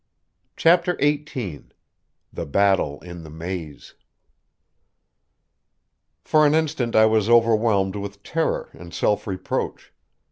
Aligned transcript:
CHAPTER 0.57 0.97
XVIII 0.99 1.61
THE 2.33 2.47
BATTLE 2.47 3.01
IN 3.01 3.21
THE 3.21 3.29
MAZE 3.29 3.93
For 6.23 6.43
an 6.43 6.55
instant 6.55 6.95
I 6.95 7.05
was 7.05 7.29
overwhelmed 7.29 7.95
with 7.97 8.23
terror 8.23 8.71
and 8.73 8.95
self 8.95 9.27
reproach. 9.27 9.93